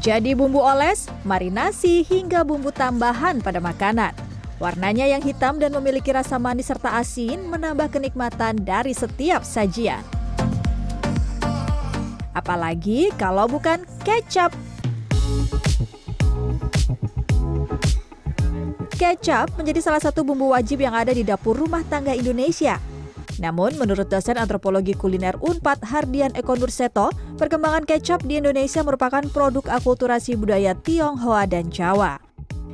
Jadi 0.00 0.32
bumbu 0.32 0.64
oles, 0.64 1.12
marinasi, 1.28 2.00
hingga 2.08 2.40
bumbu 2.40 2.72
tambahan 2.72 3.44
pada 3.44 3.60
makanan. 3.60 4.16
Warnanya 4.56 5.04
yang 5.04 5.20
hitam 5.20 5.60
dan 5.60 5.76
memiliki 5.76 6.08
rasa 6.08 6.40
manis 6.40 6.72
serta 6.72 6.96
asin 6.96 7.44
menambah 7.44 7.92
kenikmatan 7.92 8.64
dari 8.64 8.96
setiap 8.96 9.44
sajian. 9.44 10.00
Apalagi 12.32 13.12
kalau 13.20 13.44
bukan 13.44 13.84
kecap. 14.00 14.56
Kecap 18.96 19.52
menjadi 19.60 19.80
salah 19.84 20.00
satu 20.00 20.24
bumbu 20.24 20.56
wajib 20.56 20.80
yang 20.80 20.96
ada 20.96 21.12
di 21.12 21.24
dapur 21.24 21.60
rumah 21.60 21.84
tangga 21.84 22.16
Indonesia. 22.16 22.80
Namun, 23.38 23.78
menurut 23.78 24.10
dosen 24.10 24.34
antropologi 24.40 24.98
kuliner 24.98 25.38
UNPAD 25.38 25.86
Hardian 25.86 26.34
Eko 26.34 26.58
Nurseto, 26.58 27.14
perkembangan 27.38 27.86
kecap 27.86 28.26
di 28.26 28.42
Indonesia 28.42 28.82
merupakan 28.82 29.22
produk 29.30 29.62
akulturasi 29.70 30.34
budaya 30.34 30.74
Tionghoa 30.74 31.46
dan 31.46 31.70
Jawa. 31.70 32.18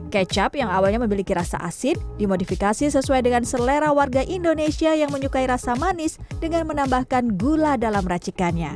Kecap 0.06 0.54
yang 0.54 0.70
awalnya 0.70 1.02
memiliki 1.02 1.34
rasa 1.34 1.58
asin 1.60 1.98
dimodifikasi 2.16 2.88
sesuai 2.88 3.26
dengan 3.26 3.42
selera 3.42 3.90
warga 3.90 4.22
Indonesia 4.22 4.94
yang 4.94 5.10
menyukai 5.10 5.44
rasa 5.50 5.74
manis 5.74 6.16
dengan 6.38 6.64
menambahkan 6.70 7.34
gula 7.34 7.74
dalam 7.74 8.06
racikannya. 8.06 8.70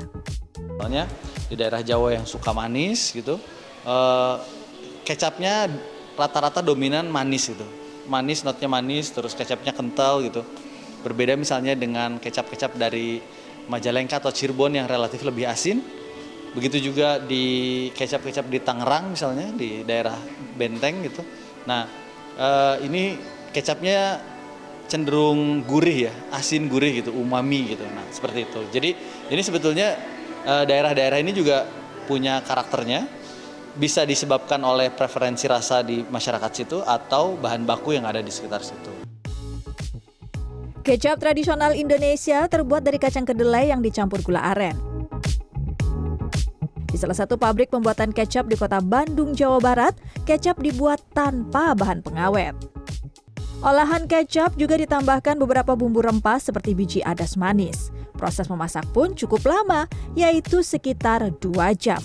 Soalnya 0.76 1.06
di 1.46 1.54
daerah 1.54 1.86
Jawa 1.86 2.18
yang 2.18 2.26
suka 2.26 2.50
manis 2.50 3.14
gitu, 3.14 3.38
eh, 3.86 4.34
kecapnya 5.06 5.70
rata-rata 6.18 6.60
dominan 6.60 7.06
manis 7.06 7.48
gitu. 7.48 7.64
Manis, 8.10 8.42
notnya 8.42 8.66
manis, 8.66 9.14
terus 9.14 9.38
kecapnya 9.38 9.70
kental 9.70 10.26
gitu. 10.26 10.42
Berbeda 11.00 11.34
misalnya 11.36 11.72
dengan 11.76 12.20
kecap-kecap 12.20 12.76
dari 12.76 13.20
Majalengka 13.70 14.18
atau 14.18 14.34
Cirebon 14.34 14.74
yang 14.74 14.90
relatif 14.90 15.22
lebih 15.22 15.46
asin, 15.46 15.78
Begitu 16.50 16.90
juga 16.90 17.22
di 17.22 17.86
kecap-kecap 17.94 18.50
di 18.50 18.58
Tangerang 18.58 19.14
misalnya 19.14 19.54
di 19.54 19.86
daerah 19.86 20.18
Benteng 20.58 21.06
gitu. 21.06 21.22
Nah 21.70 21.86
eh, 22.34 22.74
ini 22.90 23.14
kecapnya 23.54 24.18
cenderung 24.90 25.62
gurih 25.62 26.10
ya, 26.10 26.14
asin 26.34 26.66
gurih 26.66 27.02
gitu, 27.06 27.14
umami 27.14 27.78
gitu. 27.78 27.86
Nah 27.86 28.02
seperti 28.10 28.50
itu. 28.50 28.60
Jadi 28.74 28.90
ini 29.30 29.42
sebetulnya 29.46 29.94
eh, 30.42 30.64
daerah-daerah 30.66 31.22
ini 31.22 31.30
juga 31.30 31.66
punya 32.10 32.42
karakternya. 32.42 33.22
Bisa 33.70 34.02
disebabkan 34.02 34.58
oleh 34.66 34.90
preferensi 34.90 35.46
rasa 35.46 35.86
di 35.86 36.02
masyarakat 36.02 36.50
situ 36.50 36.82
atau 36.82 37.38
bahan 37.38 37.62
baku 37.62 37.94
yang 37.94 38.02
ada 38.02 38.18
di 38.18 38.34
sekitar 38.34 38.66
situ. 38.66 39.09
Kecap 40.90 41.22
tradisional 41.22 41.70
Indonesia 41.78 42.50
terbuat 42.50 42.82
dari 42.82 42.98
kacang 42.98 43.22
kedelai 43.22 43.70
yang 43.70 43.78
dicampur 43.78 44.26
gula 44.26 44.42
aren. 44.42 44.74
Di 46.90 46.98
salah 46.98 47.14
satu 47.14 47.38
pabrik 47.38 47.70
pembuatan 47.70 48.10
kecap 48.10 48.50
di 48.50 48.58
kota 48.58 48.82
Bandung, 48.82 49.30
Jawa 49.30 49.62
Barat, 49.62 49.94
kecap 50.26 50.58
dibuat 50.58 50.98
tanpa 51.14 51.78
bahan 51.78 52.02
pengawet. 52.02 52.58
Olahan 53.62 54.10
kecap 54.10 54.58
juga 54.58 54.74
ditambahkan 54.82 55.38
beberapa 55.38 55.78
bumbu 55.78 56.02
rempah 56.02 56.42
seperti 56.42 56.74
biji 56.74 57.00
adas 57.06 57.38
manis. 57.38 57.94
Proses 58.18 58.50
memasak 58.50 58.82
pun 58.90 59.14
cukup 59.14 59.46
lama, 59.46 59.86
yaitu 60.18 60.58
sekitar 60.58 61.22
2 61.38 61.70
jam. 61.78 62.02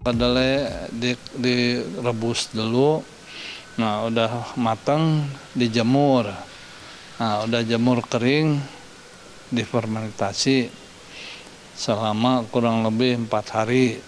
Kedelai 0.00 0.88
di, 0.88 1.12
direbus 1.36 2.48
dulu, 2.48 3.04
nah 3.76 4.08
udah 4.08 4.56
matang 4.56 5.28
dijemur. 5.52 6.53
Nah 7.14 7.46
udah 7.46 7.62
jemur 7.62 8.02
kering, 8.02 8.58
difermentasi 9.54 10.66
selama 11.78 12.42
kurang 12.50 12.82
lebih 12.82 13.26
empat 13.26 13.54
hari. 13.54 14.02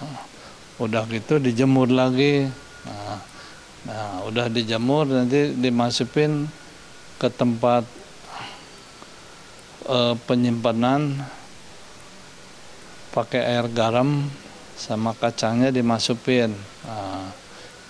Nah, 0.00 0.24
udah 0.80 1.04
gitu 1.12 1.36
dijemur 1.36 1.92
lagi. 1.92 2.48
Nah, 2.88 3.20
nah 3.84 4.08
udah 4.24 4.48
dijemur 4.48 5.12
nanti 5.12 5.52
dimasukin 5.52 6.48
ke 7.20 7.28
tempat 7.28 7.84
uh, 9.84 10.16
penyimpanan. 10.24 11.20
Pakai 13.12 13.42
air 13.42 13.66
garam 13.68 14.30
sama 14.78 15.12
kacangnya 15.12 15.68
dimasukin. 15.68 16.56
Nah, 16.86 17.28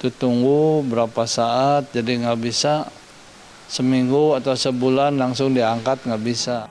itu 0.00 0.10
tunggu 0.10 0.82
berapa 0.82 1.28
saat 1.28 1.92
jadi 1.94 2.24
nggak 2.26 2.40
bisa 2.40 2.90
seminggu 3.70 4.34
atau 4.34 4.58
sebulan 4.58 5.14
langsung 5.14 5.54
diangkat 5.54 6.02
nggak 6.02 6.22
bisa 6.26 6.66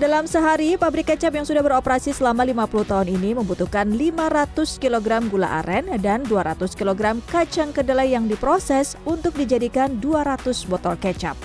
dalam 0.00 0.24
sehari, 0.24 0.80
pabrik 0.80 1.12
kecap 1.12 1.28
yang 1.36 1.44
sudah 1.44 1.60
beroperasi 1.60 2.16
selama 2.16 2.40
50 2.48 2.88
tahun 2.88 3.08
ini 3.20 3.36
membutuhkan 3.36 3.84
500 3.84 4.80
kg 4.80 5.28
gula 5.28 5.60
aren 5.60 5.92
dan 6.00 6.24
200 6.24 6.72
kg 6.72 7.20
kacang 7.28 7.68
kedelai 7.68 8.16
yang 8.16 8.24
diproses 8.24 8.96
untuk 9.04 9.36
dijadikan 9.36 10.00
200 10.00 10.40
botol 10.72 10.96
kecap. 10.96 11.36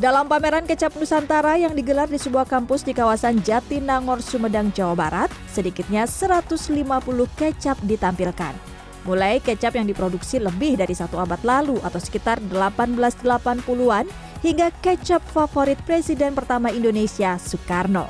Dalam 0.00 0.32
pameran 0.32 0.64
kecap 0.64 0.96
Nusantara 0.96 1.60
yang 1.60 1.76
digelar 1.76 2.08
di 2.08 2.16
sebuah 2.16 2.48
kampus 2.48 2.88
di 2.88 2.96
kawasan 2.96 3.44
Jatinangor, 3.44 4.24
Sumedang, 4.24 4.72
Jawa 4.72 4.96
Barat, 4.96 5.28
sedikitnya 5.52 6.08
150 6.08 6.72
kecap 7.36 7.76
ditampilkan. 7.84 8.67
Mulai 9.08 9.40
kecap 9.40 9.72
yang 9.72 9.88
diproduksi 9.88 10.36
lebih 10.36 10.76
dari 10.76 10.92
satu 10.92 11.16
abad 11.16 11.40
lalu 11.40 11.80
atau 11.80 11.96
sekitar 11.96 12.44
1880-an 12.44 14.04
hingga 14.44 14.68
kecap 14.84 15.24
favorit 15.32 15.80
Presiden 15.88 16.36
pertama 16.36 16.68
Indonesia, 16.68 17.40
Soekarno. 17.40 18.04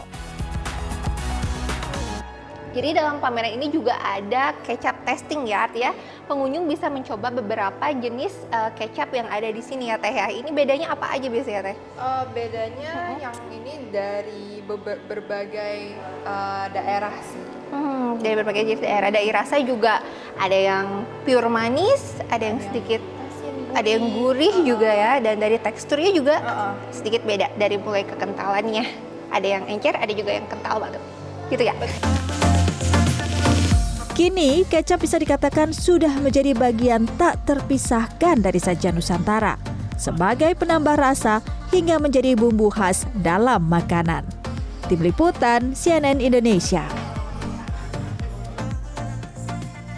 Jadi 2.74 2.98
dalam 2.98 3.22
pameran 3.22 3.62
ini 3.62 3.70
juga 3.70 3.94
ada 4.02 4.58
kecap 4.66 5.06
testing 5.06 5.46
ya, 5.46 5.70
artinya 5.70 5.94
pengunjung 6.28 6.68
bisa 6.68 6.92
mencoba 6.92 7.32
beberapa 7.32 7.86
jenis 7.96 8.36
uh, 8.52 8.68
kecap 8.76 9.08
yang 9.16 9.26
ada 9.32 9.48
di 9.48 9.64
sini 9.64 9.88
ya 9.88 9.96
Teh 9.96 10.12
ya. 10.12 10.28
Ini 10.28 10.52
bedanya 10.52 10.92
apa 10.92 11.16
aja 11.16 11.26
biasanya 11.26 11.72
Teh? 11.72 11.76
Uh, 11.96 12.24
bedanya 12.36 12.92
uh 12.92 13.08
-huh. 13.08 13.18
yang 13.24 13.36
ini 13.48 13.72
dari 13.88 14.60
berbagai 15.08 15.96
uh, 16.28 16.68
daerah 16.68 17.16
sih. 17.24 17.42
Hmm, 17.72 18.20
dari 18.20 18.34
berbagai 18.36 18.62
jenis 18.68 18.84
daerah. 18.84 19.08
Dari 19.08 19.28
rasa 19.32 19.56
juga 19.64 20.04
ada 20.36 20.54
yang 20.54 21.08
pure 21.24 21.48
manis, 21.48 22.20
ada 22.28 22.44
yang 22.44 22.60
sedikit 22.60 23.00
ada 23.72 23.84
yang 23.84 24.04
gurih 24.16 24.64
juga 24.64 24.88
ya 24.88 25.20
dan 25.20 25.36
dari 25.36 25.60
teksturnya 25.60 26.10
juga 26.16 26.40
uh 26.40 26.48
-uh. 26.48 26.72
sedikit 26.88 27.20
beda 27.28 27.52
dari 27.60 27.76
mulai 27.76 28.00
kekentalannya 28.08 28.84
ada 29.28 29.44
yang 29.46 29.64
encer 29.68 29.92
ada 29.92 30.12
juga 30.12 30.40
yang 30.40 30.46
kental 30.48 30.80
banget 30.80 31.02
gitu 31.52 31.62
ya 31.68 31.76
Kini, 34.18 34.66
kecap 34.66 35.06
bisa 35.06 35.14
dikatakan 35.14 35.70
sudah 35.70 36.10
menjadi 36.18 36.50
bagian 36.50 37.06
tak 37.22 37.38
terpisahkan 37.46 38.42
dari 38.42 38.58
sajian 38.58 38.98
Nusantara 38.98 39.54
sebagai 39.94 40.58
penambah 40.58 40.98
rasa 40.98 41.38
hingga 41.70 42.02
menjadi 42.02 42.34
bumbu 42.34 42.66
khas 42.66 43.06
dalam 43.22 43.70
makanan. 43.70 44.26
Tim 44.90 45.06
Liputan 45.06 45.70
CNN 45.70 46.18
Indonesia. 46.18 47.07